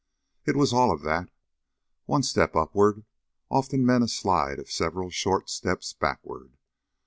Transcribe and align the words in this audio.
It 0.47 0.55
was 0.55 0.73
all 0.73 0.91
of 0.91 1.03
that. 1.03 1.29
One 2.07 2.23
step 2.23 2.55
upward 2.55 3.05
often 3.51 3.85
meant 3.85 4.03
a 4.03 4.07
slide 4.07 4.57
of 4.57 4.71
several 4.71 5.11
short 5.11 5.47
steps 5.47 5.93
backward. 5.93 6.57